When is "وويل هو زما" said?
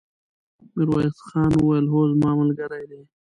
1.57-2.29